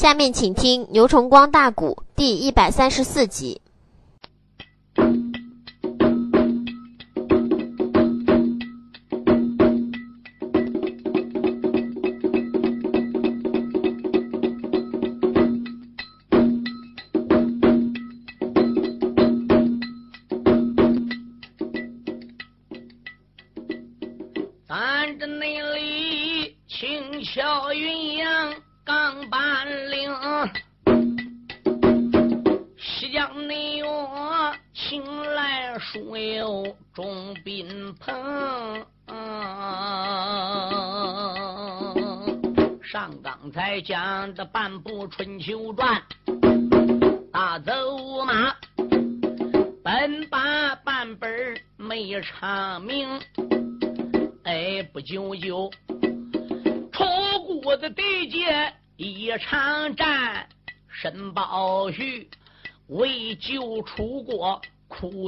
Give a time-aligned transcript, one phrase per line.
[0.00, 3.60] 下面请听《牛崇光大鼓》第一百三十四集。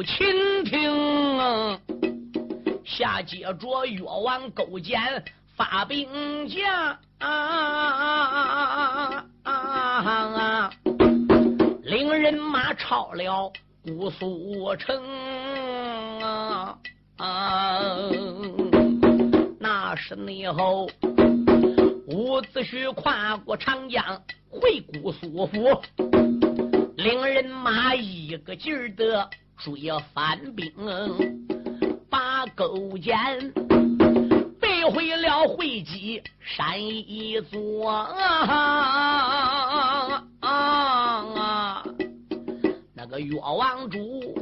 [0.03, 1.79] 倾听，
[2.85, 5.25] 下接着越王勾践
[5.57, 6.99] 发兵将。
[7.19, 10.71] 啊啊！
[11.85, 13.53] 领人马抄了
[13.85, 15.01] 姑苏城
[16.21, 16.77] 啊！
[19.61, 20.91] 那是内后
[22.09, 24.05] 伍子胥跨过长江
[24.51, 25.81] 回姑苏府，
[26.97, 29.31] 领人马一个劲儿的
[29.65, 30.73] 追翻兵，
[32.11, 33.53] 把勾践。
[34.61, 37.91] 背回了会稽山一座
[40.41, 41.85] 啊！
[42.93, 44.35] 那个越王主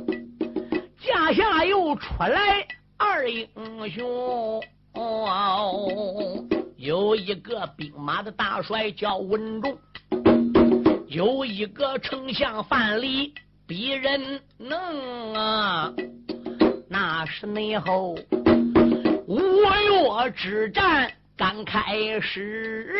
[1.04, 3.46] 驾下又出来二英
[3.90, 4.62] 雄，
[6.76, 9.78] 有一个兵马的大帅叫文仲，
[11.08, 13.30] 有一个丞相范蠡，
[13.70, 14.20] 比人
[14.58, 15.94] 能啊，
[16.88, 18.18] 那是内后。
[19.28, 21.80] 五岳之战刚开
[22.20, 22.92] 始，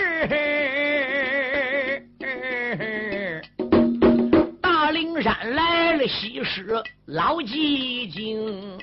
[4.62, 8.78] 大灵山来了西施老寂静，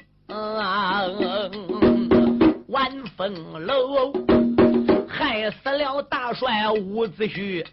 [2.68, 4.12] 晚风楼
[5.08, 7.66] 害死了大帅伍子胥。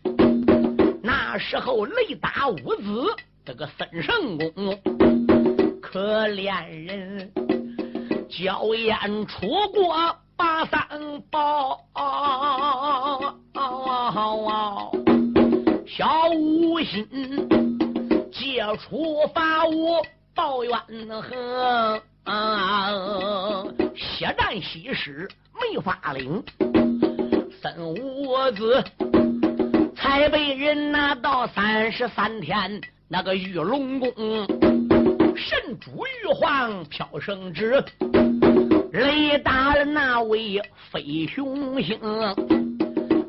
[1.03, 3.13] 那时候雷打伍子，
[3.45, 4.81] 这个孙圣公
[5.83, 7.31] 可怜人。
[8.31, 9.95] 娇艳出国
[10.37, 10.81] 把三
[11.31, 11.79] 宝，
[15.87, 17.07] 小五心
[18.33, 20.03] 借出法务
[20.35, 20.75] 报冤
[21.23, 22.03] 恨，
[23.95, 26.43] 血战西施没法领，
[27.63, 28.83] 三五子
[29.95, 32.81] 才被人拿到三十三天，
[33.17, 34.13] 那个玉龙宫
[35.37, 37.81] 神主玉皇飘圣旨。
[38.93, 40.61] 雷打了那位
[40.91, 41.97] 飞熊星，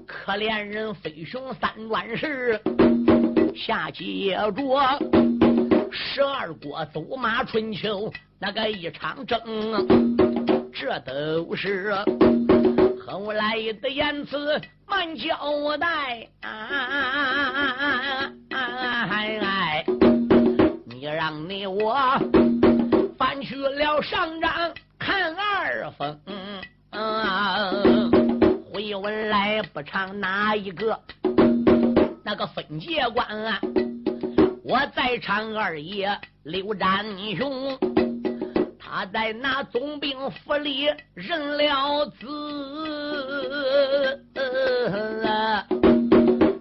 [0.07, 2.59] 可怜人飞熊三转世，
[3.55, 4.99] 下接着
[5.91, 9.39] 十二国走马春秋那个一场争，
[10.73, 11.93] 这都是
[13.05, 13.53] 后来
[13.83, 16.27] 的言辞慢交代。
[16.41, 18.31] 啊
[21.25, 21.97] 让你我
[23.17, 24.71] 翻去了上章。
[24.99, 26.19] 看二封，
[28.71, 30.99] 回文来不唱哪一个？
[32.23, 33.25] 那个分界官，
[34.63, 37.03] 我在唱二爷刘占
[37.35, 37.75] 雄，
[38.79, 42.27] 他在那总兵府里认了字，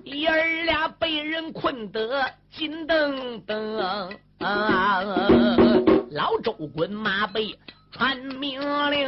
[0.04, 2.24] 爷儿俩被人困得
[2.64, 3.76] 紧蹬蹬，
[6.12, 7.54] 老周滚马背。
[7.92, 8.58] 传命
[8.91, 9.06] 令，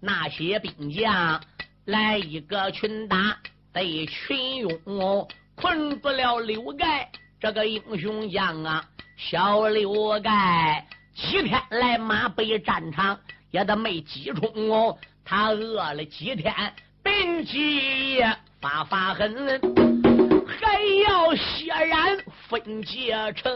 [0.00, 1.40] 那些兵将
[1.84, 3.38] 来一个群打
[3.72, 7.08] 得群拥，困住了刘盖
[7.40, 8.84] 这个英雄将啊！
[9.16, 10.84] 小刘盖
[11.14, 13.16] 几天来马背战场
[13.52, 16.52] 也都没击冲哦，他饿了几天，
[17.00, 18.20] 病急
[18.60, 19.60] 发发狠，
[20.46, 20.78] 还
[21.08, 22.18] 要血染
[22.52, 23.50] 分界城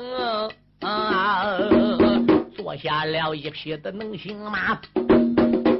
[0.80, 1.58] 啊！
[2.56, 4.80] 坐下了一匹的能行马，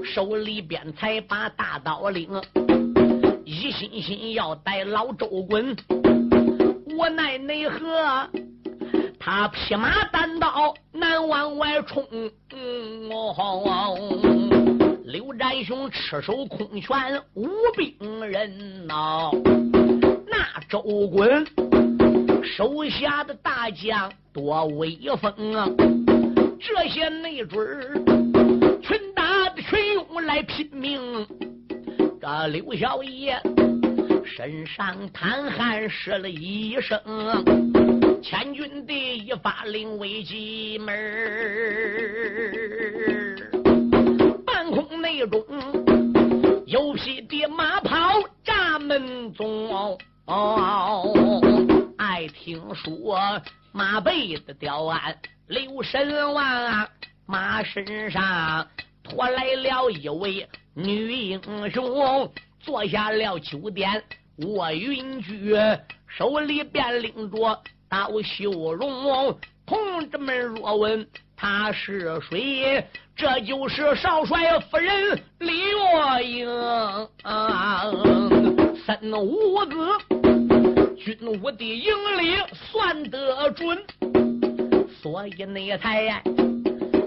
[0.04, 2.28] 手里边才把大刀领，
[3.46, 5.74] 一心心要带老周滚。
[6.98, 8.28] 我奈奈何？
[9.18, 12.04] 他匹马单刀难往外冲。
[15.06, 17.96] 刘占雄赤手空拳无兵
[18.26, 19.30] 刃呐，
[20.28, 21.46] 那周滚，
[22.46, 25.68] 手下的大将多威风啊！
[26.60, 27.94] 这些内准儿，
[28.80, 31.26] 群打的群勇来拼命。
[32.20, 33.36] 这刘小爷
[34.24, 36.98] 身上淌汗湿了一身，
[38.22, 40.94] 千军的一发令为急门
[44.46, 45.44] 半空内中
[46.66, 51.15] 有匹的马跑闸门中，哦
[52.46, 56.88] 听说马背的吊鞍刘神王啊
[57.26, 58.64] 马身上
[59.02, 60.48] 驮来了一位。
[60.72, 61.40] 女英
[61.72, 64.00] 雄坐下了酒店
[64.36, 65.56] 卧云居，
[66.06, 69.36] 手里边拎着刀绣容。
[69.66, 71.04] 同志们若问
[71.36, 76.46] 他是谁，这就是少帅夫人李月英。
[78.86, 80.15] 三五子
[81.06, 83.78] 军务的营里算得准，
[85.00, 86.20] 所以那才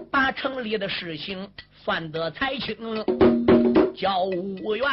[0.09, 1.45] 把城里的事情
[1.83, 2.77] 算得才清。
[3.93, 4.87] 叫吴元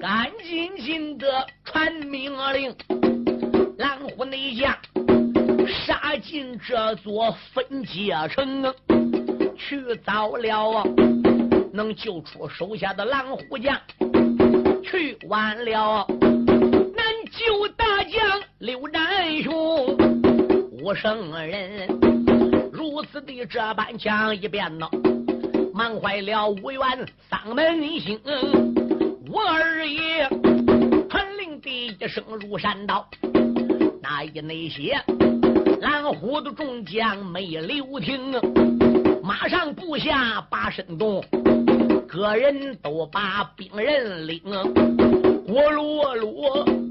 [0.00, 2.74] 赶紧紧的传命令，
[3.76, 4.74] 蓝虎内将
[5.68, 8.74] 杀进这座分界城，
[9.58, 10.82] 去早了
[11.70, 13.78] 能救出手下的蓝虎将，
[14.82, 16.06] 去晚了
[16.96, 19.96] 难救大将刘占雄。
[20.72, 21.86] 武圣人
[22.72, 24.88] 如此的这般讲一遍呢。
[25.72, 26.80] 忙坏了五元
[27.30, 28.18] 丧门星，
[29.30, 30.28] 我二爷
[31.08, 33.08] 传令的一声如山倒，
[34.02, 35.00] 那一那些
[35.80, 38.32] 蓝虎的众将没留停，
[39.22, 41.24] 马上部下把身动，
[42.08, 46.89] 个人都把兵人领，咕噜噜，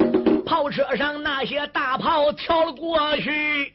[0.50, 3.72] 炮车上那些大炮跳了过去。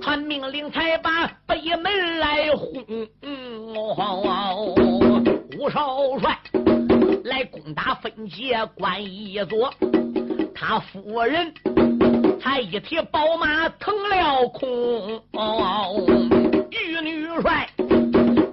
[0.00, 2.86] 传命令才把北门来轰，
[5.58, 6.38] 吴少帅
[7.24, 9.74] 来攻打分界关一座，
[10.54, 11.52] 他夫人
[12.40, 15.20] 才一提宝马腾了空，
[16.70, 17.68] 玉女帅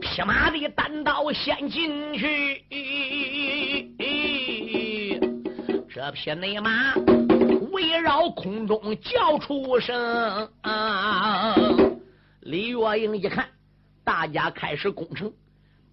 [0.02, 2.64] 匹马的单刀先进去，
[5.98, 6.94] 这匹内马。
[7.72, 11.56] 围绕空中叫出声，啊
[12.42, 13.48] 李月英一看，
[14.04, 15.34] 大家开始攻城，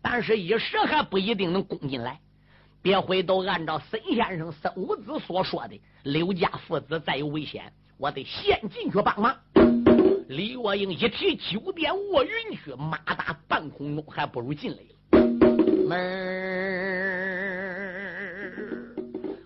[0.03, 2.21] 但是一时还不一定能攻进来。
[2.83, 9.35] 别回头按照孙先生、孙武子所说的，刘家父子再有危险，我得先进去帮忙。
[10.29, 12.31] 李月英一提九点卧云
[12.62, 15.27] 去，马打半空中，还不如进来了。
[15.89, 17.24] 门。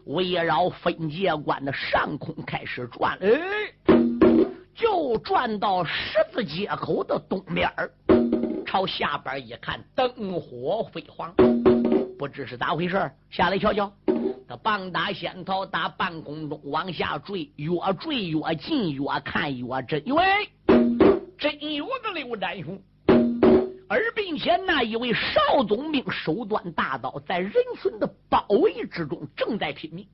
[0.09, 3.29] 围绕分界关的上空开始转，哎，
[4.75, 7.71] 就转到十字街口的东边
[8.65, 11.35] 朝下边一看，灯火辉煌，
[12.19, 13.93] 不知是咋回事下来瞧瞧，
[14.49, 17.69] 他棒打仙桃打半空中往下坠，越
[18.01, 20.03] 坠越近，越看越真。
[20.07, 20.25] 喂，
[21.37, 22.81] 真有个刘占雄，
[23.89, 27.53] 而并且那一位少总兵手端大刀，在人
[27.83, 30.07] 群的包围之中，正在拼命。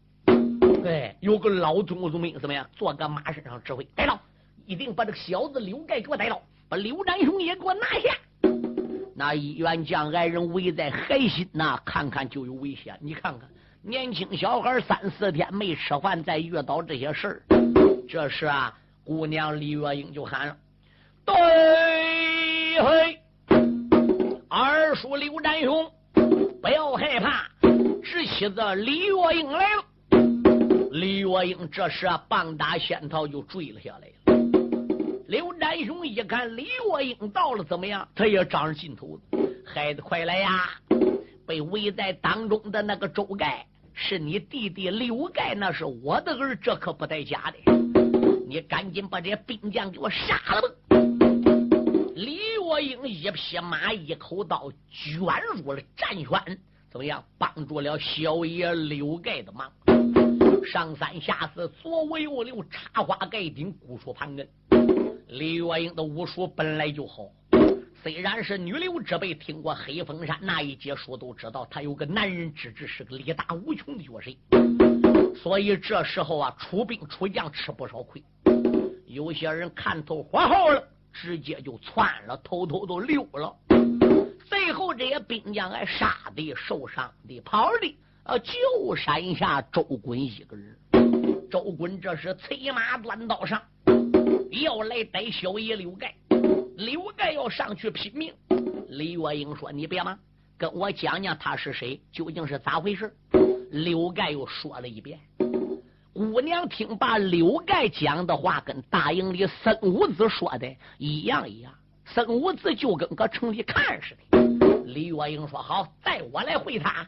[0.85, 2.65] 哎，有个老总总兵怎么样？
[2.77, 4.21] 坐个马身上指挥，带到，
[4.65, 8.17] 一定把这个小子刘盖给我逮到，把刘占雄也给我拿下。
[9.17, 12.97] 那一员将矮人围在海心呐，看看就有危险。
[13.01, 13.49] 你看看，
[13.83, 17.43] 年轻小孩三四天没吃饭，再遇到这些事儿，
[18.09, 20.57] 这时啊，姑娘李月英就喊了
[21.25, 21.35] ：“对
[22.83, 23.19] 嘿，
[24.57, 25.91] 二叔刘占雄，
[26.63, 27.45] 不要害怕，
[28.05, 29.85] 侄妻子李月英来了。”
[30.95, 34.39] 李月英这时啊，棒打仙桃就坠了下来了。
[35.27, 38.09] 刘占雄一看李月英到了，怎么样？
[38.15, 39.23] 他也长着劲头子。
[39.67, 40.71] 孩子，快来呀！
[41.45, 47.73] 被围在当中的那个周盖是你弟弟刘盖，那是我的儿，这可不带假的。
[48.47, 50.69] 你赶紧把这些兵将给我杀了吧！
[52.77, 55.21] 李月英一匹马，一口刀，卷
[55.55, 56.59] 入了战圈，
[56.91, 57.25] 怎么样？
[57.39, 59.71] 帮助了小爷刘盖的忙。
[60.65, 64.49] 上三下四，左五右六，插花盖顶，古树盘根。
[65.29, 67.31] 李月英的武术本来就好，
[68.03, 74.37] 虽然是女流之辈，听过黑风山那一节书，都知道他有个男人之志，是个力大无穷的绝世。
[75.37, 78.23] 所以这时候啊，出兵出将吃不少亏。
[79.07, 83.57] 有些人看透火候了，直接就窜了，偷偷都溜了。
[84.45, 87.97] 最后这些兵将还杀的、受伤的、跑的。
[88.25, 90.77] 呃，就山下周滚一个人。
[91.51, 93.63] 周滚这是催马端刀上，
[94.51, 96.15] 要来逮小爷刘盖。
[96.77, 98.35] 刘盖要上去拼命。
[98.89, 100.19] 李月英说：“你别忙，
[100.57, 103.15] 跟我讲讲他是谁，究竟是咋回事？”
[103.71, 105.21] 刘盖又说了一遍。
[106.15, 111.73] 姑娘听罢刘盖讲的话，跟大营里孙武子说的一样一样。
[112.05, 114.39] 孙武子就跟搁城里看似的。
[114.85, 117.05] 李月英说：“好，带我来会他。”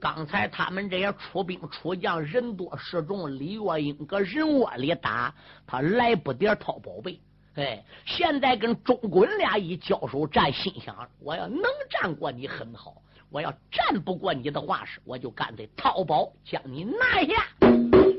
[0.00, 5.34] 刚才他们这些出兵出将人多势众，李月英搁人窝里打，
[5.66, 7.18] 他来不点掏宝贝。
[7.56, 12.94] 哎，现在跟钟滚俩一交手战，心想我要能战过你很好，
[13.28, 17.59] 我要战不过你的话是，我就干脆掏宝将你拿下。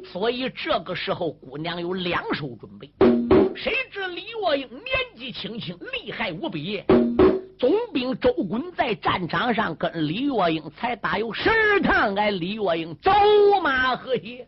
[0.04, 2.92] 所以这个时候，姑娘有两手准备。
[3.56, 6.84] 谁知李月英年纪轻轻，厉害无比。
[7.60, 11.50] 总兵周滚在战场上跟李月英才打有十
[11.82, 13.12] 趟，哎，李月英走
[13.62, 14.44] 马河西，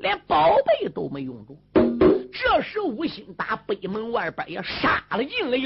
[0.00, 1.58] 连宝贝都没用住。
[2.32, 5.58] 这时吴兴打北门外边也杀了进来，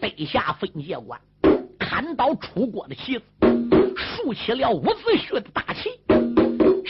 [0.00, 1.20] 背下分界关，
[1.78, 3.24] 砍倒楚国的旗子，
[3.94, 5.90] 竖起了伍子胥的大旗。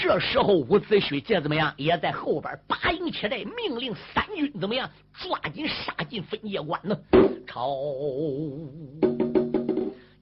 [0.06, 1.72] 这时候伍子胥这怎么样？
[1.78, 4.86] 也在后边拔营起来，命令三军怎么样？
[5.14, 6.94] 抓紧杀进分界关呢？
[7.48, 7.74] 朝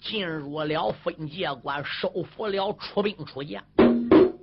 [0.01, 3.61] 进入了分界关，收服了出兵出将，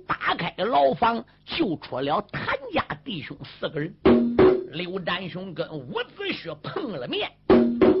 [0.06, 3.94] 打开牢房，救出了谭家弟兄四个人。
[4.72, 7.30] 刘占雄跟伍子胥碰了面，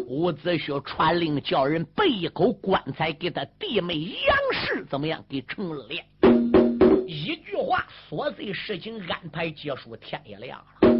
[0.06, 5.24] 伍子胥传令叫人备一口棺材给他弟妹杨氏怎么样？
[5.26, 6.02] 给成了殓。
[7.70, 10.90] 话，琐碎事情安排结束，天也亮了。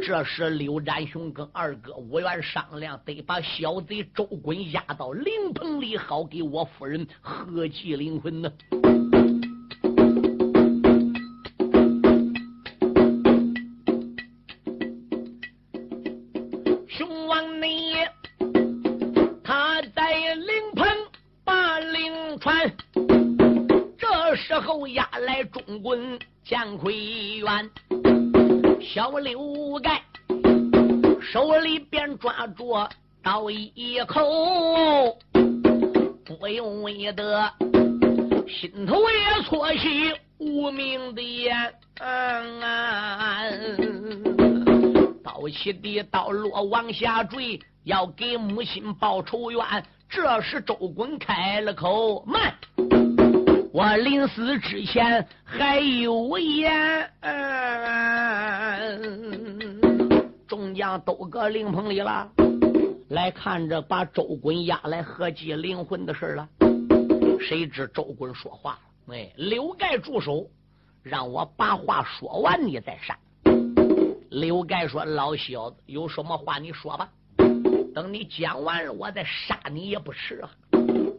[0.00, 8.52] 这时，刘占雄跟二哥伍元商量，得把小贼周滚押到灵棚里，好给我夫人和祭灵魂呢。
[24.82, 26.92] 这时候押来中棍姜奎
[27.38, 27.70] 元。
[28.80, 30.02] 小刘盖
[31.20, 32.88] 手里边抓着
[33.22, 35.16] 刀一口，
[36.24, 37.52] 不由得
[38.48, 41.54] 心头也错起无名的眼。
[45.22, 49.64] 刀起的刀落往下坠，要给母亲报仇冤。
[50.08, 52.52] 这时周滚开了口，慢。
[53.74, 57.10] 我临死之前还有言，
[60.46, 62.30] 众将都搁灵棚里了，
[63.08, 66.46] 来看着把周滚押来合祭灵魂的事了。
[67.40, 70.46] 谁知周滚说话了，哎，刘盖住手，
[71.02, 73.18] 让我把话说完，你再杀。
[74.28, 77.08] 刘盖说：“老小子，有什么话你说吧，
[77.94, 80.50] 等你讲完了，我再杀你也不迟啊。”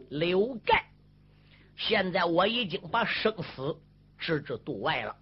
[0.08, 0.83] 刘盖。
[1.76, 3.76] 现在我已经把生死
[4.18, 5.16] 置之度外了，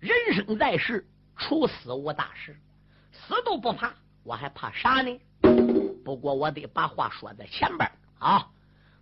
[0.00, 2.56] 人生在世，除死无大事，
[3.12, 5.20] 死都不怕，我还怕啥呢？
[6.04, 8.50] 不过我得把话说在前边啊！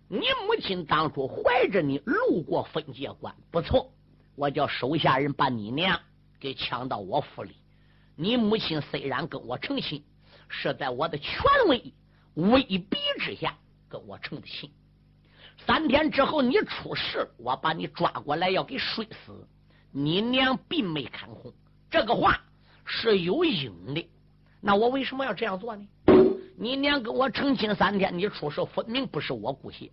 [0.09, 3.91] 你母亲当初怀着你路过分界关，不错，
[4.35, 5.99] 我叫手下人把你娘
[6.39, 7.55] 给抢到我府里。
[8.15, 10.03] 你母亲虽然跟我成亲，
[10.49, 11.93] 是在我的权威
[12.35, 13.57] 威逼之下
[13.89, 14.71] 跟我成的亲。
[15.65, 19.47] 三天之后你出事，我把你抓过来要给摔死。
[19.91, 21.53] 你娘并没看空，
[21.89, 22.41] 这个话
[22.83, 24.09] 是有因的。
[24.59, 25.87] 那我为什么要这样做呢？
[26.57, 29.91] 你娘跟我成亲三天，你出事分明不是我姑息。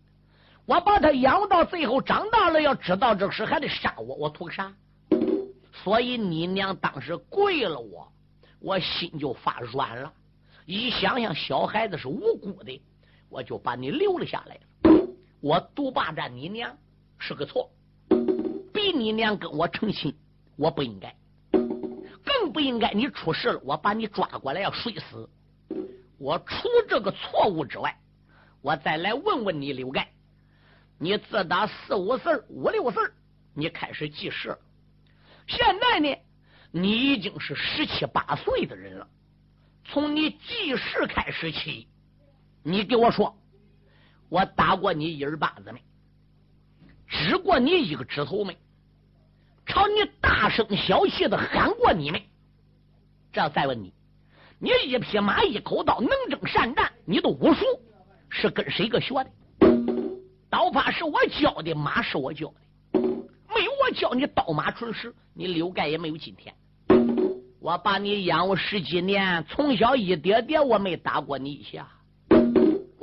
[0.67, 4.73] 我把他养到最后长大了，要知道这事还得杀我，我图个啥？
[5.73, 8.11] 所以你娘当时跪了我，
[8.61, 10.13] 我心就发软了。
[10.67, 12.81] 一想想小孩子是无辜的，
[13.29, 14.61] 我就把你留了下来。
[15.41, 16.77] 我独霸占你娘
[17.19, 17.71] 是个错，
[18.75, 20.15] 逼你娘跟我成亲，
[20.57, 21.17] 我不应该，
[21.51, 25.31] 更不应该你出事了，我把你抓过来要睡死。
[26.19, 27.99] 我除这个错误之外，
[28.61, 30.13] 我再来问问你刘盖，
[30.99, 33.03] 你自打四五岁、五六岁，
[33.55, 34.59] 你开始记事，
[35.47, 36.19] 现在呢，
[36.71, 39.09] 你已经是十七八岁的人了，
[39.87, 41.89] 从你记事开始起，
[42.63, 43.40] 你给我说。
[44.31, 45.83] 我打过你一耳巴子没？
[47.07, 48.57] 指过你一个指头没？
[49.67, 52.27] 朝你大声小气的喊过你没？
[53.33, 53.93] 这再问你，
[54.59, 57.65] 你一匹马一口刀能征善战，你的武术
[58.29, 59.31] 是跟谁个学的？
[60.49, 63.01] 刀法是我教的，马是我教的。
[63.55, 66.55] 没有我教你刀马纯实，你刘盖也没有今天。
[67.61, 71.89] 我把你养我十几年，从小一点点我没打过你一下，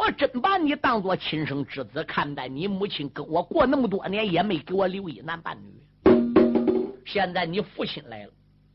[0.08, 2.48] 我真把你当做亲生之子看待。
[2.48, 7.04] 你母亲跟我过那么多年，也没给我留一男半女。
[7.06, 8.32] 现在你父亲来了，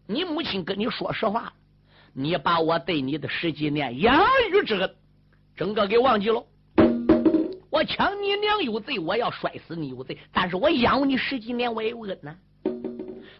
[0.06, 1.50] 你母亲跟你说实话，
[2.12, 4.94] 你把我对你的十几年养育之恩，
[5.56, 6.44] 整个给忘记了。
[7.70, 12.36] 我抢你娘有罪，我要摔死你有罪，但是我养你十几年，我也有恩呐。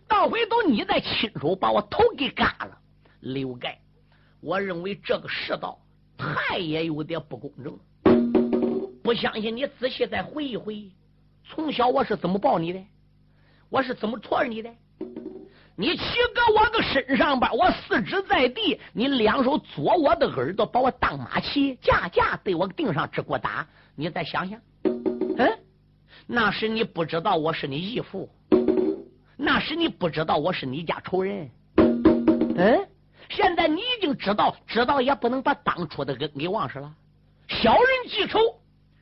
[0.08, 2.78] 到回头你再亲手把我头给割了，
[3.20, 3.78] 刘盖，
[4.40, 5.78] 我认为这个世道
[6.22, 7.76] 太也有点不公正。
[9.02, 10.92] 不相信你仔细再回忆回忆，
[11.44, 12.80] 从小我是怎么抱你的，
[13.68, 14.70] 我是怎么驮你的？
[15.74, 16.02] 你骑
[16.34, 23.66] 搁我的身上边，我四肢在地，你两手左我的耳朵，把我当马骑，架架对我顶上直给我打。
[23.96, 25.58] 你再想想，嗯，
[26.26, 28.28] 那时你不知道我是你义父。
[29.36, 32.86] 那时你不知道我是你家仇人，嗯，
[33.34, 36.92] 现在你已经知道，知道也不能把当初的恩给忘失了。
[37.48, 38.38] 小人记仇，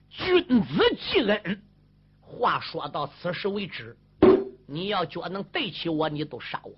[0.08, 1.62] 君子记恩。
[2.20, 3.96] 话说到此时为止，
[4.68, 6.70] 你要觉能对起我，你都杀我；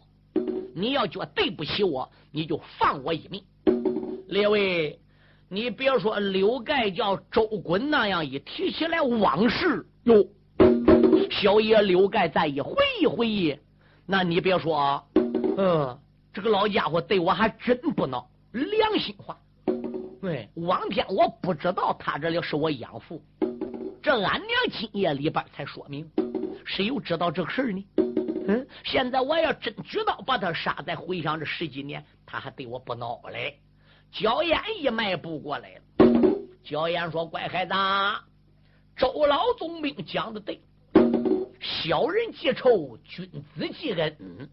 [0.75, 3.45] 你要觉对不起我，你就放我一命。
[4.29, 4.99] 列位，
[5.51, 10.27] 你别说刘盖叫周滚那样一提起来往事哟。
[11.31, 13.59] 小爷刘盖再一回忆回忆，
[14.07, 15.07] 那你别说，
[15.59, 15.99] 嗯，
[16.33, 19.39] 这个老家伙对我还真不孬，良心话。
[20.21, 23.23] 对，往天我不知道他这里是我养父，
[24.03, 26.11] 这俺娘今夜里边才说明，
[26.65, 27.87] 谁又知道这个事呢？
[28.49, 33.61] 嗯， 现在我要真举刀把他杀，再回想这十几年，他还对我不孬嘞。
[34.11, 35.83] 焦岩一迈步过来了，
[36.63, 37.73] 焦岩说：“乖孩子，
[38.97, 40.61] 周老总兵讲的对。”
[41.61, 44.49] 小人记仇，君子记恩。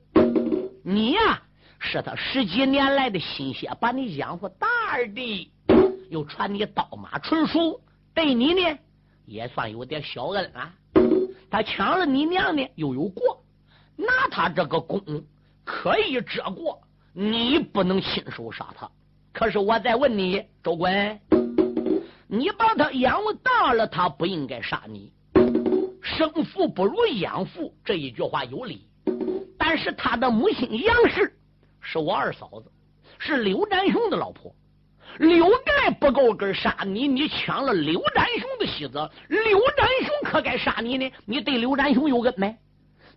[0.83, 1.41] 你呀，
[1.79, 4.67] 是他十几年来的心血，把你养活大
[5.15, 5.51] 的，
[6.09, 7.79] 又传你刀马纯熟，
[8.13, 8.77] 对你呢
[9.25, 10.73] 也算有点小恩啊。
[11.49, 13.43] 他抢了你娘呢，又有过，
[13.95, 15.01] 拿他这个功
[15.63, 16.81] 可以遮过，
[17.13, 18.89] 你不能亲手杀他。
[19.31, 21.19] 可是我再问你，周滚，
[22.27, 25.11] 你把他养活大了，他不应该杀你。
[26.03, 28.87] 生父不如养父这一句话有理，
[29.57, 31.33] 但是他的母亲杨氏
[31.91, 32.71] 是我二嫂子，
[33.17, 34.53] 是刘占雄的老婆。
[35.17, 41.11] 刘盖不够根杀你，你抢了刘占雄的妻子，刘占雄可该杀你呢？
[41.25, 42.55] 你对刘占雄有恩没？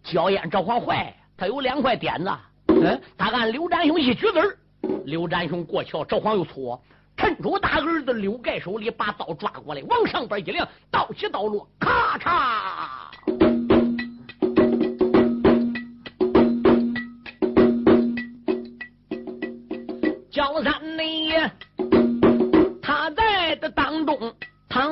[0.02, 2.30] 焦烟这话坏，他有两块点子。
[2.68, 4.58] 嗯，他按刘占雄一举子
[5.04, 6.82] 刘占雄过桥，这话又错。
[7.14, 13.01] 趁住大儿子刘盖手里，把刀抓过来，往上边一亮，刀起刀落，咔嚓！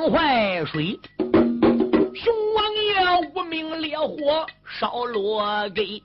[0.01, 6.01] 淌坏水，熊王爷无名烈火烧落给。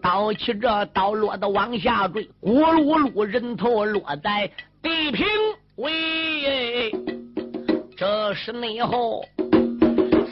[0.00, 4.48] 刀起这刀落的往下坠，咕噜噜人头落在。
[4.80, 5.26] 地平
[5.74, 6.92] 为，
[7.96, 9.24] 这是内后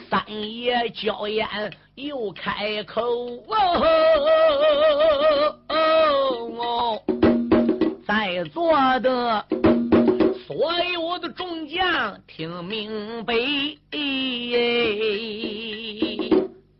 [0.09, 1.45] 三爷焦烟
[1.95, 3.55] 又开口哦
[5.67, 5.77] 哦
[6.57, 7.03] 哦，
[8.07, 9.45] 在座的
[10.47, 13.33] 所有的众将听明白，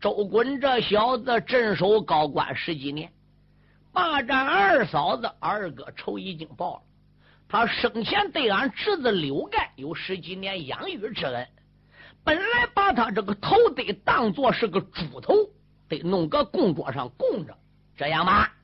[0.00, 3.10] 周滚这小子镇守高官十几年，
[3.92, 6.82] 霸占二嫂子二哥仇已经报了。
[7.48, 11.48] 他生前对俺侄子刘盖有十几年养育之恩，
[12.22, 15.34] 本来把他这个头得当做是个猪头，
[15.88, 17.52] 得弄个供桌上供着。
[17.96, 18.54] 这样吧，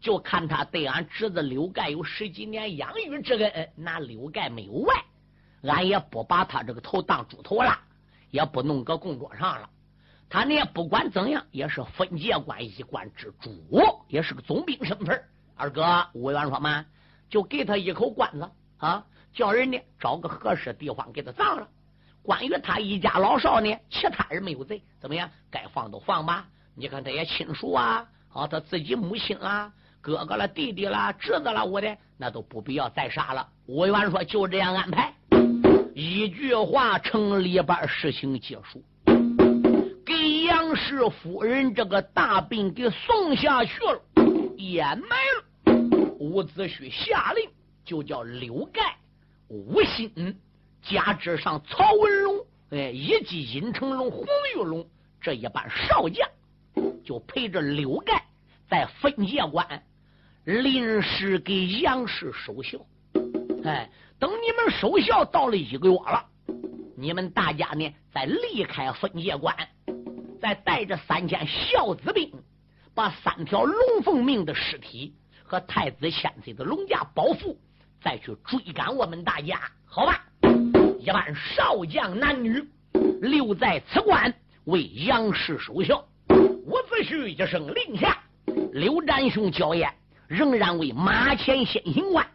[0.00, 4.94] 就看他对俺侄子刘盖有十几年养育之恩，那刘盖没有外，
[5.62, 7.78] 俺也不把他这个头当猪头了，
[8.30, 9.68] 也不弄个供桌上了。
[10.30, 13.50] 他呢，不管怎样，也是分界关一关之主，
[14.08, 15.22] 也是个总兵身份。
[15.56, 16.84] 二哥，吴元说嘛。
[17.30, 21.68] 就给他一口棺子啊，叫人呢找个合适地方给他葬了。
[22.22, 25.28] 关于他一家老少呢，其他人没有罪，怎么样？
[25.50, 26.46] 该放都放吧。
[26.74, 33.46] 你看这些亲属啊，啊，他自己母亲啊，哥哥了、弟弟啦、侄子啦，我的那都不必要再杀了。
[33.66, 35.12] 我元说就这样安排，
[36.18, 38.82] 一句话，城里边事情结束，
[40.04, 44.02] 给杨氏夫人这个大病给送下去了，
[44.56, 45.76] 掩埋了。
[46.18, 47.48] 伍子胥下令，
[47.84, 48.96] 就叫刘盖、
[49.46, 50.36] 吴兴，
[50.82, 54.26] 加之上曹文龙，哎，以及尹成龙、洪
[54.56, 54.84] 玉龙
[55.20, 56.28] 这一班少将，
[57.04, 58.24] 就陪着刘盖
[58.68, 59.84] 在分界关
[60.42, 62.78] 临时给杨氏守孝。
[63.64, 66.24] 哎，等你们守孝到了一个月了，
[66.96, 69.54] 你们大家呢再离开分界关，
[70.40, 72.32] 再带着三千孝子兵，
[72.94, 77.56] 把三条龙凤命的尸体和太子千岁的龙家包袱，
[78.02, 80.24] 再去追赶我们大家，好吧？
[80.98, 82.60] 一般少将男女
[83.20, 86.04] 留在此关为杨氏守孝。
[86.30, 88.18] 伍子胥一声令下，
[88.72, 89.88] 刘占雄、焦彦
[90.26, 92.26] 仍然为马前先行官，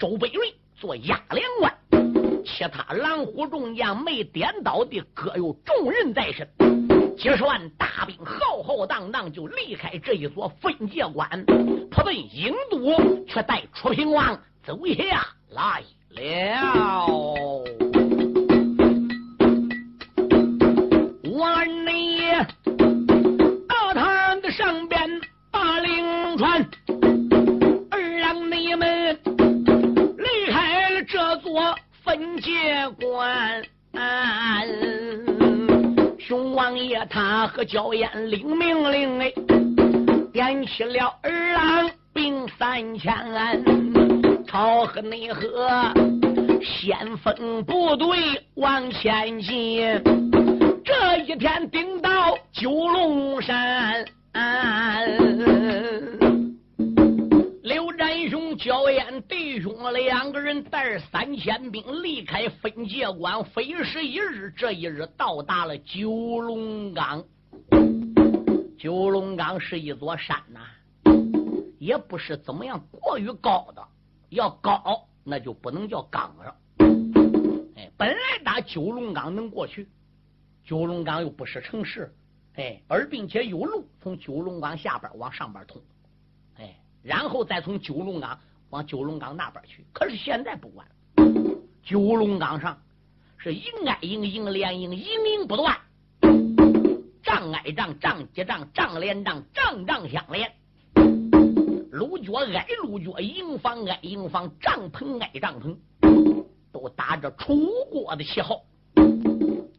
[0.00, 6.48] 周北瑞做押粮官，其他狼虎众将没点倒的各有重任在身。
[7.18, 11.28] 几十万大兵浩浩荡荡就离开这一座分界关，
[11.90, 17.19] 他奔郢都，却带楚平王走下来了。
[37.10, 39.32] 他和焦艳领命令哎，
[40.32, 43.12] 点起了二郎兵三千，
[44.46, 45.68] 朝和内河
[46.62, 48.16] 先锋部队
[48.54, 50.00] 往前进。
[50.84, 54.04] 这一天顶到九龙山，
[58.30, 67.24] 占雄、焦彦弟兄两个人带着三千兵离开分界关，飞时一日，这一日到达了九龙岗。
[68.78, 70.60] 九龙岗是一座山呐，
[71.80, 73.82] 也不是怎么样过于高的，
[74.28, 76.56] 要高那就不能叫岗了。
[77.74, 79.88] 哎，本来打九龙岗能过去。
[80.64, 82.14] 九龙岗又不是城市，
[82.54, 85.82] 哎，而并且有路从九龙岗下边往上边通，
[87.02, 88.38] 然后再从九龙岗
[88.70, 89.84] 往九龙岗那边去。
[89.92, 92.80] 可是现在不管了，九龙岗上
[93.36, 95.76] 是营挨营，营连营，营营不断，
[97.22, 100.52] 仗挨仗，仗接仗，仗连仗，仗仗相连，
[101.90, 105.76] 鹿角挨鹿角，营房挨营房，帐篷挨帐篷，
[106.70, 108.62] 都打着楚国的旗号。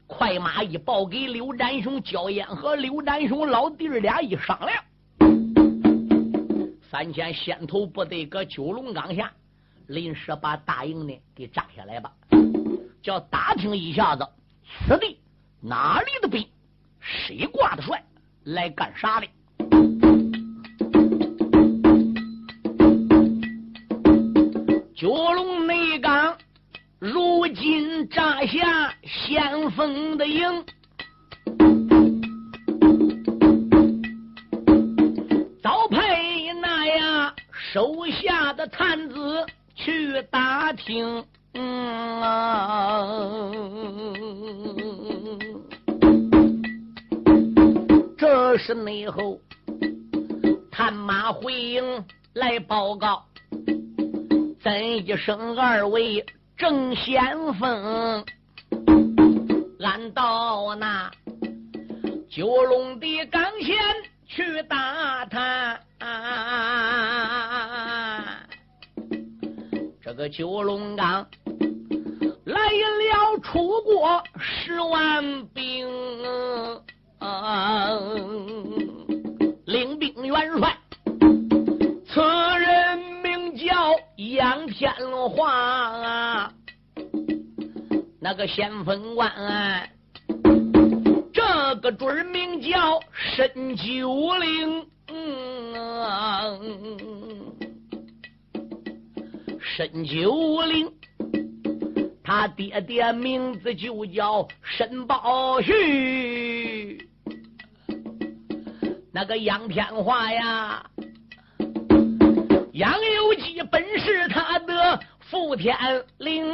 [0.08, 4.84] 快马一报给刘占雄、焦燕和刘占雄老弟儿俩一商量，
[6.92, 9.32] 三千先头部队搁九龙岗下
[9.88, 12.12] 临时把大营呢给扎下来吧，
[13.02, 14.28] 叫打听一下子
[14.66, 15.18] 此地
[15.62, 16.46] 哪里的兵，
[17.00, 18.04] 谁挂的帅，
[18.44, 19.28] 来干啥的？
[24.94, 26.38] 九龙内岗。
[27.00, 30.66] 如今扎下先锋的营，
[37.72, 41.24] 手下的探子去打听。
[41.54, 42.22] 嗯
[48.18, 49.40] 这是内后
[50.70, 52.04] 探马回营
[52.34, 53.24] 来报告，
[54.62, 56.26] 怎一声二位。
[56.58, 58.26] 正先锋，
[59.80, 61.10] 俺到那
[62.30, 63.78] 九龙的岗前
[64.28, 65.80] 去打探。
[70.12, 71.26] 这个九龙岗
[72.44, 75.88] 来了楚国十万兵，
[79.64, 80.78] 领兵元帅，
[82.06, 82.20] 此
[82.60, 84.94] 人名叫杨天
[85.30, 86.52] 华啊。
[88.20, 89.32] 那个先锋官，
[91.32, 94.86] 这个准名叫沈九龄，
[99.78, 100.92] 申九龄，
[102.22, 107.10] 他爹爹名字就叫申宝旭。
[109.14, 110.86] 那个杨天华呀，
[112.74, 115.74] 杨有基本是他的副天
[116.18, 116.46] 灵。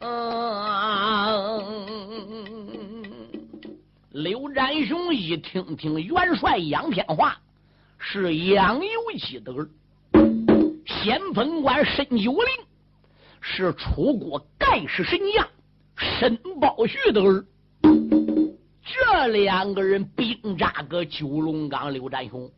[0.00, 1.64] 嗯，
[4.10, 7.36] 刘占雄一听听元帅杨天华
[7.96, 9.68] 是杨有基的儿，
[11.02, 12.46] 先锋官申九龄
[13.40, 15.48] 是楚国盖世神将
[15.96, 17.44] 申宝旭的儿，
[17.82, 22.50] 这两个人兵扎个九龙岗，刘占雄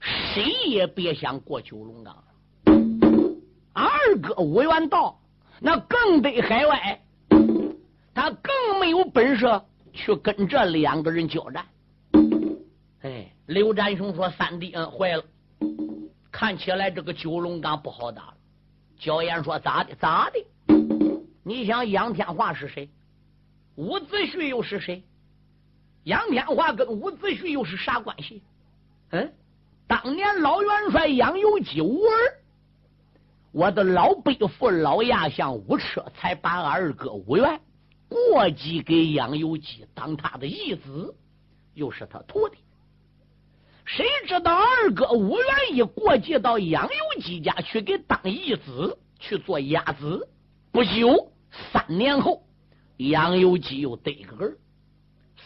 [0.00, 2.24] 谁也别想过九龙岗。
[3.72, 3.88] 二
[4.20, 5.18] 哥吴元道。
[5.60, 7.00] 那更得海外，
[8.14, 9.60] 他更没有本事
[9.92, 11.66] 去跟这两个人交战。
[13.02, 15.24] 哎刘占雄说：“三弟，嗯，坏了，
[16.30, 18.34] 看起来这个九龙岗不好打了。”
[18.98, 19.94] 焦岩说：“咋的？
[19.94, 20.44] 咋的？
[21.42, 22.88] 你想杨天华是谁？
[23.76, 25.02] 伍子胥又是谁？
[26.04, 28.42] 杨天华跟伍子胥又是啥关系？
[29.10, 29.32] 嗯，
[29.86, 32.42] 当年老元帅杨由基无儿，
[33.52, 37.60] 我的老背父老亚相吴车才把二哥吴元
[38.08, 41.14] 过继给杨由基当他的义子，
[41.74, 42.58] 又是他徒弟。
[43.88, 50.28] 谁知道二哥吴元一过继到杨由基家去给当义子去做鸭子，
[50.70, 51.32] 不久
[51.72, 52.42] 三年后，
[52.98, 54.58] 杨由基又得个儿，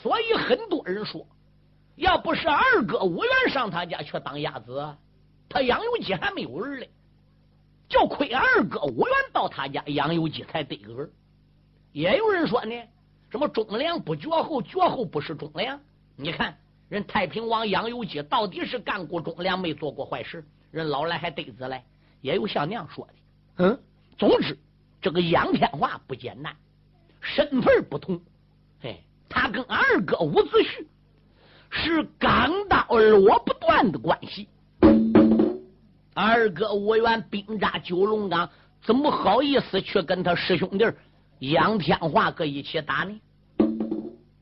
[0.03, 1.25] 所以很多人说，
[1.95, 4.97] 要不是二哥吴元上他家去当鸭子，
[5.49, 6.91] 他杨由基还没有儿嘞。
[7.89, 11.11] 就亏二哥吴元到他家，杨由基才得个儿。
[11.93, 12.75] 也有人说呢，
[13.31, 15.79] 什么忠良不绝后，绝后不是忠良。
[16.17, 16.59] 你看。
[16.93, 20.45] 人太平王杨由基到底是干过忠良，没做过坏事。
[20.71, 21.83] 人老来还得子来，
[22.21, 23.13] 也有像那样说的。
[23.65, 23.81] 嗯，
[24.19, 24.59] 总之
[25.01, 26.55] 这个杨天华不简单，
[27.23, 28.21] 身份不同。
[28.83, 30.85] 哎，他跟二哥伍子胥
[31.71, 34.47] 是钢刀落不断的关系。
[36.13, 38.51] 二哥伍元兵扎九龙岗，
[38.83, 40.85] 怎么好意思去跟他师兄弟
[41.39, 43.19] 杨天华搁一起打呢？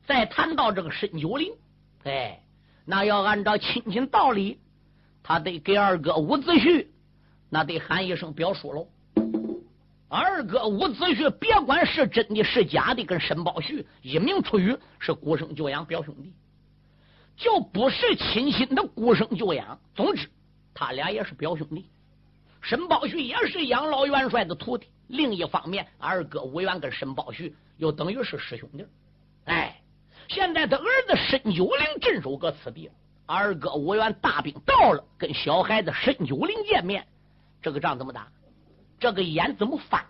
[0.05, 1.49] 再谈到这个申九龄。
[2.03, 2.41] 哎，
[2.83, 4.59] 那要按照亲情道理，
[5.21, 6.87] 他得给二哥伍子胥，
[7.49, 8.87] 那得喊一声表叔喽。
[10.09, 16.33] 二哥伍子胥，别管是真的是假的，跟申宝胥一名出语是孤生就养表兄弟，
[17.37, 19.79] 就不是亲亲的孤生就养。
[19.93, 20.27] 总之，
[20.73, 21.85] 他俩也是表兄弟。
[22.61, 24.87] 申宝胥也是杨老元帅的徒弟。
[25.07, 28.85] 另一方面，二哥伍元跟申宝胥又等于是师兄弟。
[29.45, 29.70] 哎。
[30.41, 32.89] 现在他儿子申九龄镇守搁此地，
[33.27, 37.05] 二哥伍元大兵到了，跟小孩子申九龄见面，
[37.61, 38.27] 这个仗怎么打？
[38.99, 40.03] 这个眼怎么翻？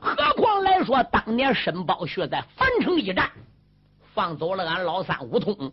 [0.00, 3.30] 何况来说，当年申宝胥在樊城一战，
[4.14, 5.70] 放走了俺老三武通，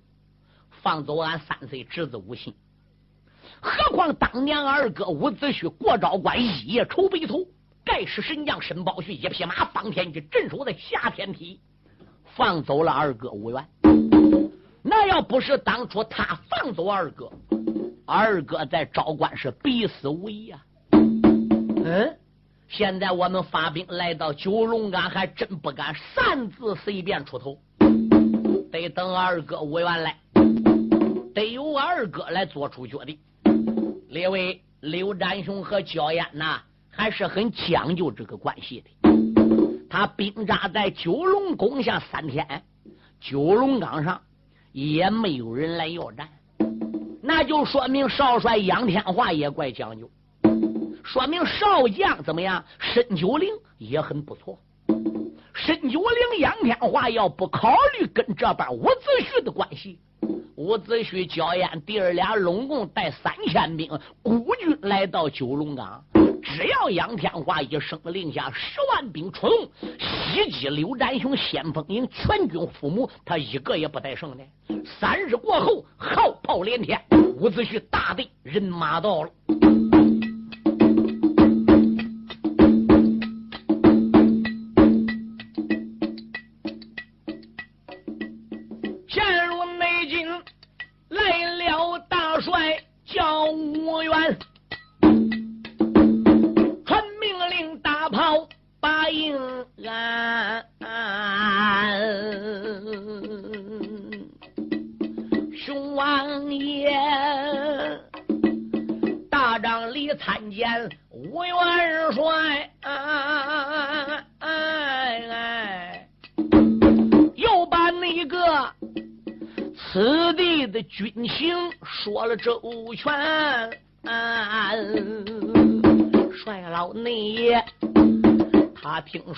[0.81, 2.53] 放走俺三岁侄子武信。
[3.62, 7.47] 何况当年二哥伍子胥过昭关一夜愁白头，
[7.86, 11.62] 盖世神将申宝胥一匹马方天戟镇守在下天梯。
[12.35, 13.63] 放走了二哥吴元，
[14.81, 17.31] 那要不是当初他放走二哥，
[18.05, 20.65] 二哥在昭关是必死无疑啊。
[20.91, 22.17] 嗯，
[22.67, 27.59] 现在我们发兵来到九龙岗，还真不敢擅自随便出头，
[28.71, 30.17] 得等二哥吴元来，
[31.35, 33.19] 得由二哥来做出决定。
[34.09, 39.02] 列位，刘占雄和焦艳呐，还是很讲究这个关系的。
[39.93, 42.63] 他兵扎在九龙宫下三天，
[43.21, 44.19] 九龙岗上
[44.71, 46.27] 也没有人来要战，
[47.21, 50.10] 那就说明少帅杨天华也怪讲究，
[51.03, 52.65] 说明少将怎么样？
[52.79, 54.58] 申九龄也很不错。
[55.53, 59.99] 申九龄、杨天华要不考虑跟这帮伍子胥的关系，
[60.56, 63.88] 伍子胥、焦烟弟儿俩拢共带三千兵
[64.23, 66.03] 孤军来到九龙岗。
[66.55, 69.67] 只要杨天华一声令下，十万兵出动，
[69.99, 74.43] 袭击刘占雄先锋营，全军覆没，他一个也不带剩的。
[74.99, 77.03] 三日过后，号炮连天，
[77.37, 79.31] 伍子胥大队人马到了。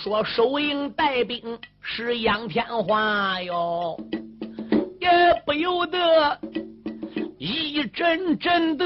[0.06, 3.98] 说收营带兵是杨天华哟，
[5.02, 5.10] 也
[5.48, 6.40] 不由得
[7.40, 8.86] 一阵阵的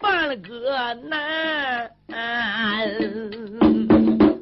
[0.00, 1.88] 犯了个难。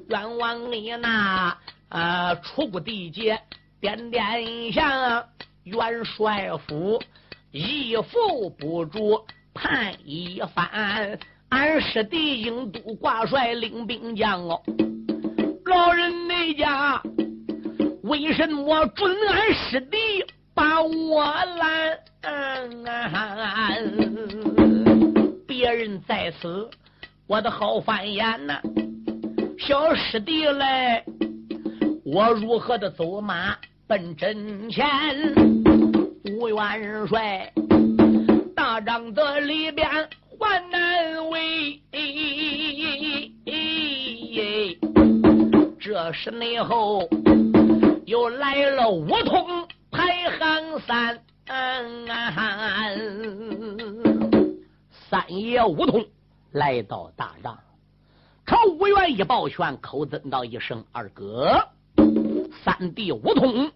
[0.09, 1.55] 冤枉你那
[1.91, 3.39] 啊出谷地界
[3.79, 5.23] 点点下
[5.65, 6.99] 元帅府。
[7.53, 11.19] 义父不住判一番，
[11.51, 14.63] 俺师弟应都挂帅领兵将哦，
[15.66, 17.03] 老人那家
[18.03, 19.96] 为什么准俺师弟
[20.55, 21.98] 把我拦？
[25.46, 26.68] 别人在此，
[27.27, 28.61] 我的好翻眼呐！
[29.59, 31.03] 小师弟来，
[32.05, 34.87] 我如何的走马奔阵前？
[36.38, 37.53] 吴元帅，
[38.55, 39.88] 大帐的里边
[40.38, 41.81] 还难为。
[45.85, 47.07] 这时内后
[48.07, 51.20] 又来了五通排行三。
[51.44, 52.09] 嗯
[55.11, 56.03] 三爷五通
[56.53, 57.59] 来到大帐，
[58.47, 61.68] 朝五元一抱拳，口尊道一声：“二哥，
[62.64, 63.70] 三弟五通，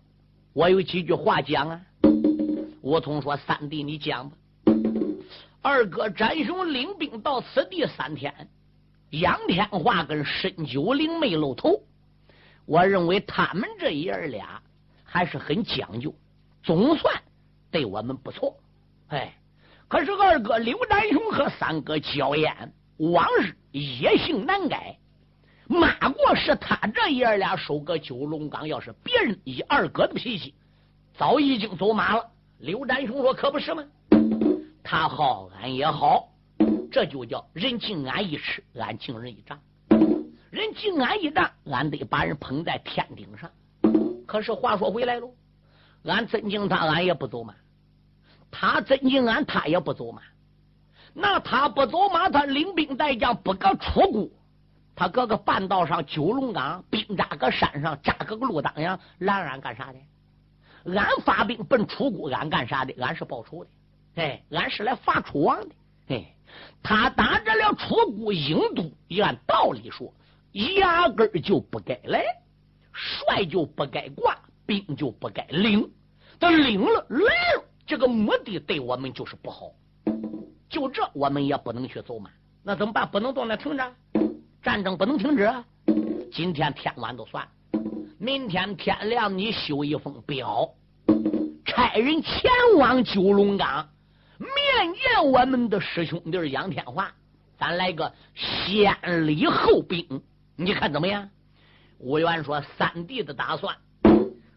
[0.55, 1.79] 我有几句话讲啊。”
[2.81, 4.37] 五通说：“三弟，你讲吧。”
[5.61, 8.49] 二哥展雄领兵到此地三天，
[9.11, 11.83] 杨天华跟申九龄没露头，
[12.69, 14.61] 我认为他们这爷儿俩
[15.03, 16.15] 还是很讲究，
[16.63, 17.23] 总算。
[17.71, 18.59] 对我们不错，
[19.09, 19.35] 哎，
[19.89, 24.99] 可是二哥刘占雄和三哥焦艳往日野性难改，
[25.67, 30.55] 马过是他这爷儿俩守个九龙岗，要是别人以二哥的脾气，
[31.17, 32.31] 早已经走马了。
[32.59, 33.83] 刘占雄说：“可不是吗？
[34.85, 36.29] 他好，俺也好，
[36.93, 39.59] 这就叫人敬俺一尺，俺敬人一丈。
[40.51, 43.51] 人敬俺一丈，俺得把人捧在天顶上。
[44.27, 45.33] 可是话说回来喽。”
[46.05, 47.53] 俺尊敬他，俺也不走嘛；
[48.51, 50.23] 他尊敬俺，他也不走嘛。
[51.13, 54.33] 那他不走马，他领兵带将不搁出谷，
[54.95, 59.99] 他搁个半道上九龙岗，兵扎个山上，扎个个路当阳，拦俺干啥的？
[60.95, 62.95] 俺发兵奔出谷，俺干啥的？
[63.03, 63.71] 俺是报仇的，
[64.15, 65.75] 哎，俺是来伐楚王的，
[66.09, 66.35] 哎，
[66.83, 68.89] 他打着了出谷郢都，
[69.21, 70.15] 按道理说，
[70.53, 72.25] 压根就不该来，
[72.93, 74.37] 帅就不该挂。
[74.67, 75.91] 兵就不该领，
[76.39, 77.21] 他领了来
[77.57, 79.71] 了，这个目的对我们就是不好。
[80.69, 82.29] 就这，我们也不能去走马，
[82.63, 83.09] 那怎么办？
[83.09, 83.95] 不能到那停着，
[84.63, 85.51] 战争不能停止。
[86.31, 87.49] 今天天晚都算，
[88.19, 90.69] 明天天亮你修一封表，
[91.65, 93.89] 差人前往九龙岗
[94.37, 97.11] 面见我们的师兄弟杨天华，
[97.59, 100.23] 咱来个先礼后兵，
[100.61, 101.31] 你看怎么样？
[101.99, 103.77] 吴元说：“三弟的打算。”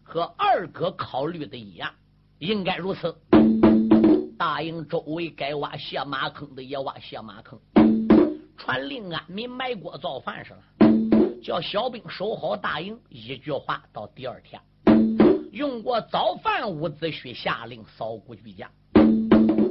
[0.02, 1.92] 和二哥考虑的一样，
[2.40, 3.16] 应该如此。
[4.36, 7.56] 大营周围该挖下马坑的也挖下马坑，
[8.58, 12.98] 传令安民埋锅造饭是了，叫小兵守好大营。
[13.08, 14.60] 一句话，到第二天
[15.52, 18.68] 用过早饭，伍子胥下令扫鼓举将。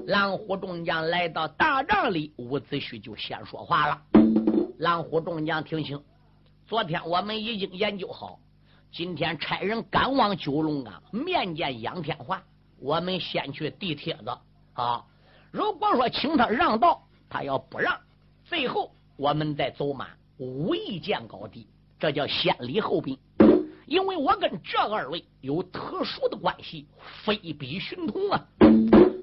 [0.07, 4.01] 狼虎众将来到大帐里，伍子胥就先说话了
[4.79, 6.01] ：“狼虎众将听清，
[6.71, 8.39] 昨天我们已经研究好。”
[8.93, 12.41] 今天差人赶往九龙岗面见杨天华，
[12.79, 14.37] 我们先去递帖子
[14.71, 15.03] 啊。
[15.51, 17.99] 如果说请他让道，他要不让，
[18.45, 20.07] 最后我们再走马
[20.37, 21.67] 无意见高低，
[21.99, 23.17] 这叫先礼后兵。
[23.85, 26.87] 因为我跟这二位有特殊的关系，
[27.25, 28.47] 非比寻同啊。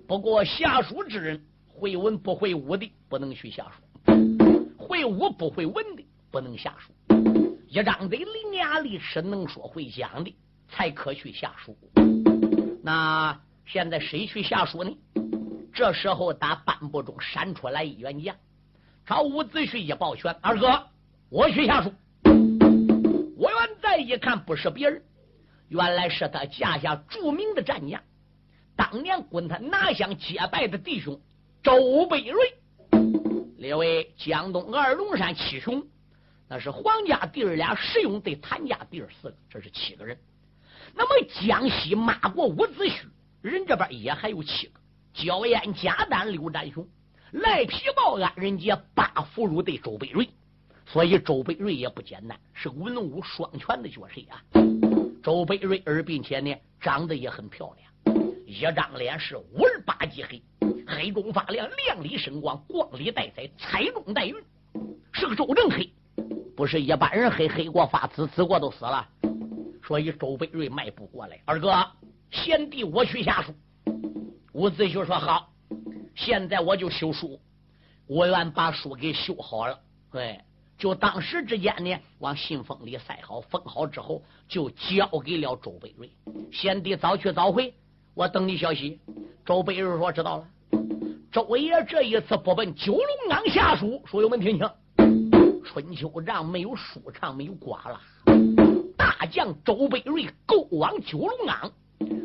[0.07, 4.13] 不过下属之人会文不会武的，不能去下属；
[4.77, 6.93] 会武不会文的，不能下属。
[7.79, 10.35] 一张嘴伶牙俐齿能说会讲的，
[10.69, 11.79] 才可去下书。
[12.83, 14.91] 那现在谁去下书呢？
[15.73, 18.35] 这时候打半步中闪出来一员将，
[19.07, 20.89] 朝伍子胥一抱拳：“二哥，
[21.29, 21.93] 我去下书。”
[23.39, 25.01] 我元再一看，不是别人，
[25.69, 28.03] 原来是他家下著名的战将，
[28.75, 31.21] 当年滚他拿香结拜的弟兄
[31.63, 32.55] 周北瑞，
[33.57, 35.87] 列位江东二龙山七雄。
[36.51, 40.19] 那是皇家弟儿俩，石勇对谭家弟儿四个，这是七个人。
[40.95, 43.05] 那么江西马国伍子胥，
[43.43, 44.81] 人这边也还有七个：
[45.13, 46.89] 焦艳、贾丹、刘占雄、
[47.33, 50.27] 赖皮豹、安仁杰、八福如对周北瑞。
[50.87, 54.43] 所以周北瑞也不简单，是文武双全的角色啊。
[55.23, 58.17] 周北瑞而并且呢，长得也很漂亮，
[58.47, 60.43] 一张脸是五儿八级黑，
[60.87, 64.35] 黑中发亮，亮里生光，光里带彩，彩中带玉，
[65.13, 65.93] 是个周正黑。
[66.59, 69.07] 不是一般人黑黑过发紫紫过都死了，
[69.87, 71.73] 所以周北瑞迈步过来，二哥
[72.33, 73.55] 贤弟我去下书。
[74.55, 75.53] 伍子胥说好，
[76.17, 77.39] 现在我就修书。
[78.09, 79.79] 我愿把书给修好了，
[80.11, 80.41] 对，
[80.77, 86.11] 就当时之间呢，往信封里塞好，封好之后就交给了周北瑞。
[86.51, 87.73] 贤弟早去早回，
[88.15, 88.99] 我等你消息。
[89.47, 90.49] 周北瑞说知道了。
[91.31, 94.69] 周爷这一次不奔九龙岗下书，书友们听清。
[95.81, 98.01] 春秋战没有舒畅，没有寡了。
[98.97, 101.71] 大将周北瑞勾往九龙岗，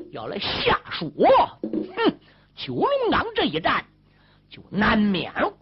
[0.09, 1.13] 要来下书。
[1.61, 2.17] 哼，
[2.55, 3.85] 九龙岗这一战
[4.49, 5.53] 就难免了。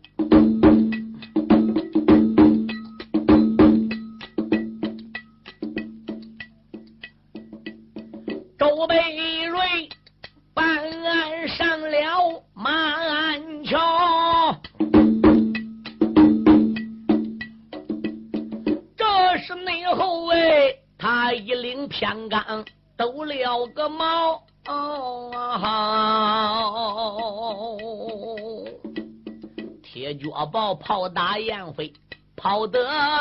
[30.52, 31.93] 报炮打燕飞，
[32.36, 32.78] 跑得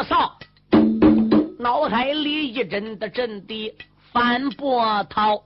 [0.08, 0.36] 少，
[1.60, 3.72] 脑海里一阵的阵地
[4.12, 5.40] 翻波涛。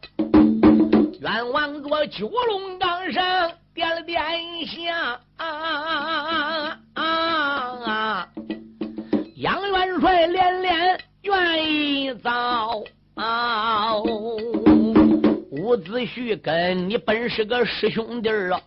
[1.20, 4.22] 冤枉着九龙岗上点了点
[4.66, 5.20] 下，
[9.36, 12.82] 杨元帅连连愿意遭。
[15.50, 18.60] 伍子胥跟你本是个师兄弟啊，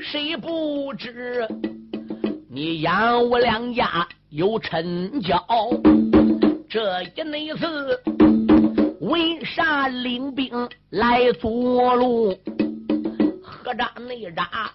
[0.00, 1.46] 谁不知
[2.54, 5.44] 你杨我两家有陈交？
[6.70, 8.00] 这一那次
[9.00, 10.48] 为啥领兵
[10.90, 12.32] 来阻路？
[13.42, 14.70] 何扎内扎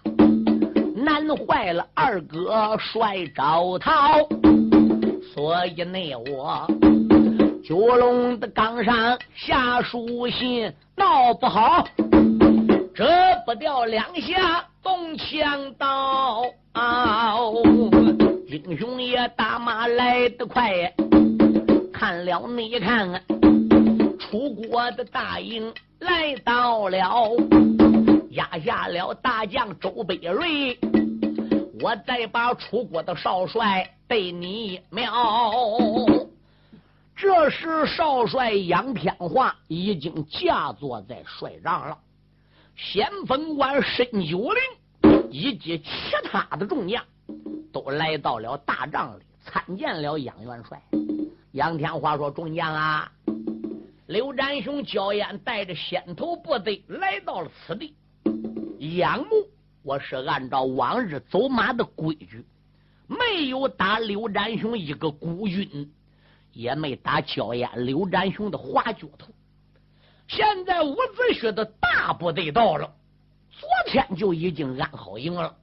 [0.94, 4.28] 难坏了二哥帅招讨，
[5.34, 6.66] 所以内我。
[7.64, 11.88] 九龙的岗上下书信，闹不好，
[12.94, 13.06] 折
[13.46, 16.42] 不掉两下动枪刀。
[16.72, 17.34] 啊
[18.46, 20.92] 英雄爷大马来得快，
[21.92, 23.22] 看了你看，
[24.18, 27.36] 楚国的大营来到了，
[28.30, 30.78] 压下了大将周北瑞，
[31.80, 35.22] 我再把楚国的少帅被你秒。
[37.16, 41.98] 这时，少帅杨天华已经驾坐在帅帐了。
[42.76, 44.56] 先锋官申九龄
[45.30, 45.88] 以及其
[46.24, 47.04] 他的众将
[47.72, 50.82] 都来到了大帐里，参见了杨元帅。
[51.52, 53.10] 杨天华说：“众将啊，
[54.06, 57.94] 刘占雄、焦燕带着先头部队来到了此地。
[58.78, 59.48] 杨木，
[59.82, 62.44] 我是按照往日走马的规矩，
[63.06, 65.90] 没有打刘占雄一个孤军。”
[66.52, 69.32] 也没打焦燕、刘占雄的花脚头。
[70.26, 72.92] 现在伍子胥的大部队到了，
[73.70, 75.54] 昨天就已经安好营了，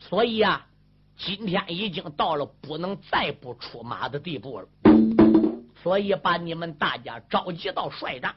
[0.00, 0.66] 所以啊，
[1.16, 4.66] 今天已经到了不能再不出马的地步了。
[5.82, 8.34] 所以把你们大家召集到帅帐，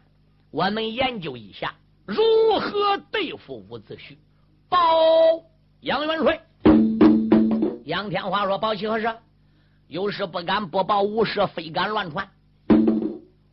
[0.51, 1.73] 我们研究一下
[2.05, 2.23] 如
[2.59, 4.15] 何对付伍子胥。
[4.69, 4.77] 报
[5.81, 6.41] 杨元帅，
[7.85, 9.17] 杨天华说：“报齐何事？”
[9.87, 12.29] 有事不敢不报，无事非敢乱传。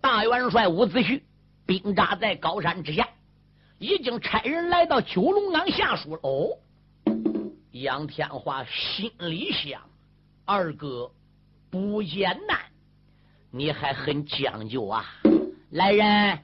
[0.02, 1.22] 大元帅伍子胥
[1.64, 3.08] 兵扎在高山之下，
[3.78, 6.20] 已经差人来到九龙岗下属了。
[6.22, 6.48] 哦，
[7.72, 9.82] 杨天华心里想：
[10.46, 11.10] 二哥
[11.70, 12.58] 不简单，
[13.50, 15.04] 你还很讲究啊！
[15.70, 16.38] 来人，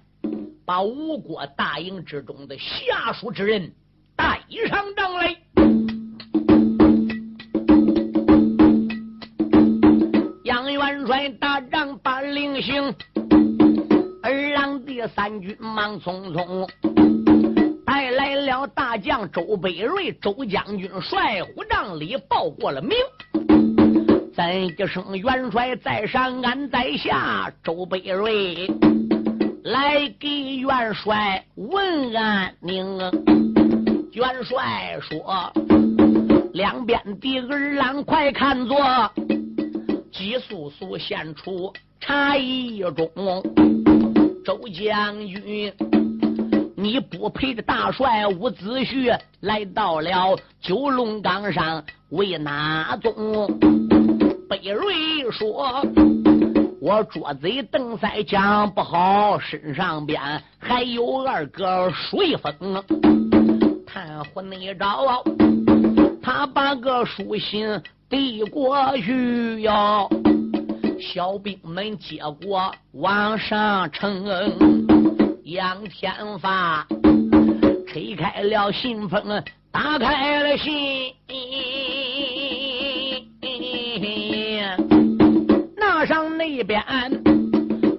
[0.66, 3.72] 把吴国大营之中的下属之人
[4.14, 5.36] 带上帐来。
[10.44, 12.94] 杨元帅大帐把令行，
[14.22, 16.68] 二郎第三军忙匆匆
[17.92, 22.96] 带来了大将周北瑞，周将军率虎帐里报过了名。
[24.34, 27.52] 咱一声元帅在上，俺在下。
[27.62, 28.66] 周北瑞
[29.62, 32.98] 来给元帅问安宁。
[34.12, 35.52] 元帅说
[36.54, 38.74] ：“两边的儿郎快看着。”
[40.10, 41.70] 急速速献出
[42.00, 43.42] 茶一盅，
[44.46, 45.70] 周将军，
[46.82, 53.46] 你不陪着大帅伍子胥来到了九龙岗上为哪宗？
[54.50, 55.80] 北瑞说
[56.82, 60.20] ：“我捉贼邓赛讲不好，身上边
[60.58, 62.82] 还有二个水封。
[63.86, 65.22] 探虎内招，
[66.20, 67.80] 他把个书信。”
[68.10, 70.10] 递过去哟，
[71.00, 74.81] 小兵们接过往上称。
[75.44, 76.86] 杨天发
[77.88, 81.14] 推开了信封，打开了信，
[85.76, 86.80] 那上那边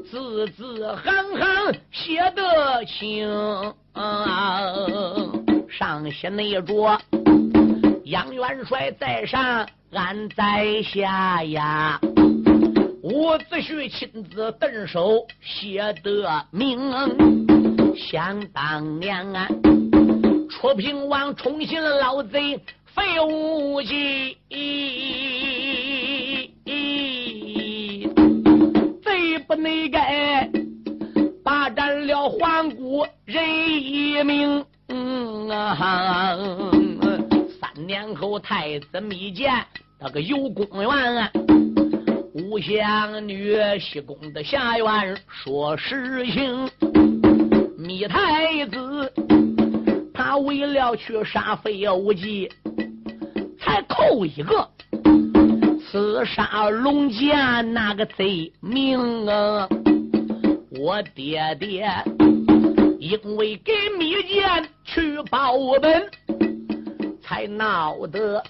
[0.09, 3.27] 字字行行写得清，
[5.69, 6.97] 上写那着
[8.05, 9.67] 杨元帅在上。
[9.95, 11.99] 俺在下呀，
[13.13, 16.79] 伍子胥亲自动手写的名。
[17.95, 19.47] 想当年啊，
[20.49, 24.35] 楚平王宠信老贼费无忌，
[29.03, 30.49] 贼不内改，
[31.43, 34.65] 霸占了皇姑人一命。
[37.61, 39.53] 三年后，太子密见
[39.99, 41.31] 那个有功元，
[42.33, 46.67] 五香女西宫的下院说实情，
[47.77, 49.13] 密太子
[50.13, 52.49] 他为了去杀费无忌，
[53.59, 54.67] 才扣一个
[55.79, 59.69] 刺杀龙剑那个贼名啊！
[60.71, 61.87] 我爹爹
[62.99, 66.03] 因为给米剑去报本。
[67.25, 68.43] 才闹得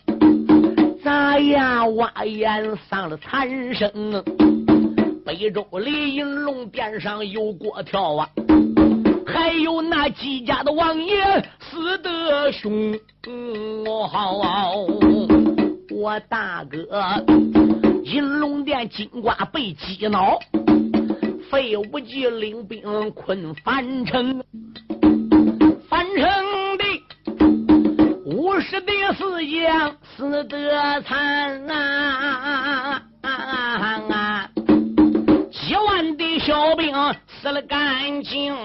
[1.03, 4.23] 砸牙挖眼丧了残生，
[5.25, 8.29] 北周李银龙殿上有过条啊，
[9.25, 11.21] 还有那几家的王爷
[11.59, 12.97] 死得凶。
[13.85, 14.87] 哦，
[15.91, 16.87] 我大哥
[18.05, 20.39] 银龙殿金瓜被击脑，
[21.51, 24.41] 费无忌领兵困樊城，
[25.89, 26.52] 樊城。
[28.63, 33.01] 十的四将死得惨啊！
[35.51, 36.93] 几万的小兵
[37.27, 38.55] 死了干净。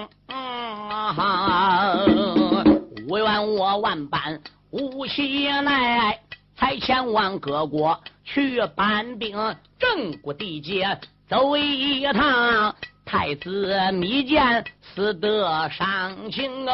[3.07, 4.39] 无怨我万般
[4.71, 6.17] 无气奈，
[6.55, 9.35] 才前往各国去搬兵，
[9.77, 10.97] 正国地界
[11.27, 12.73] 走一趟。
[13.05, 16.65] 太子密见死得伤情，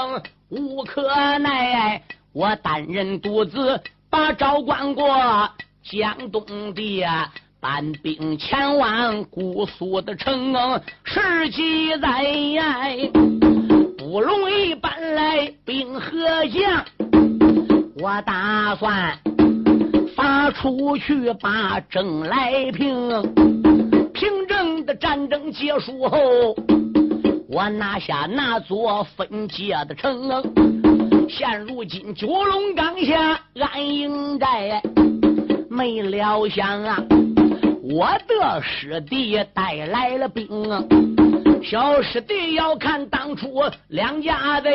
[0.50, 1.08] 无可
[1.40, 2.04] 奈。
[2.36, 3.80] 我单人独自
[4.10, 5.08] 把赵关过，
[5.90, 7.06] 江东的
[7.62, 10.54] 搬兵前往姑苏的城，
[11.06, 12.26] 十几载
[13.98, 16.84] 不容易搬来兵和将。
[18.04, 19.18] 我打算
[20.14, 23.24] 发出去把征来平，
[24.14, 26.20] 平正的战争结束后，
[27.48, 30.85] 我拿下那座分界的城。
[31.28, 34.82] 现如今九龙岗下安营寨，
[35.70, 37.04] 没料想啊，
[37.84, 40.84] 我的师弟带来了兵啊，
[41.64, 44.70] 小师弟要看当初两家的，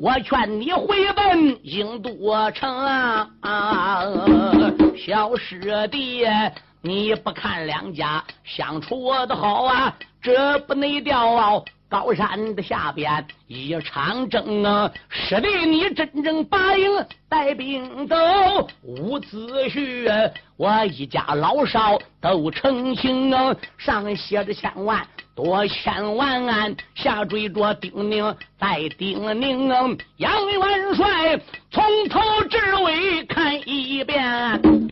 [0.00, 2.10] 我劝你回奔英都
[2.50, 3.28] 城啊，
[4.96, 6.24] 小师弟，
[6.82, 11.64] 你不看两家相处的好啊，这不内调。
[11.94, 16.90] 高山的下边一场争啊，师弟你真正把营
[17.28, 18.16] 带兵走，
[18.82, 31.40] 伍子胥我一家老少都成亲啊，上写着千万多千万案，下追着丁宁再丁宁啊，杨元帅
[31.70, 32.20] 从头
[32.50, 34.90] 至尾看一遍。